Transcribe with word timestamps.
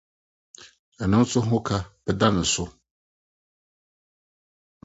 Ɛno 1.03 1.17
nso 1.23 1.39
ho 1.47 1.57
ka 1.67 1.77
bɛ 2.03 2.11
da 2.19 2.27
ne 2.31 2.43
so 2.53 2.63